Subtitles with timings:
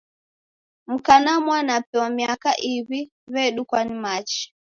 [0.87, 3.01] Mka na mwanape wa miaka iw'i
[3.33, 4.43] w'edukwa ni machi.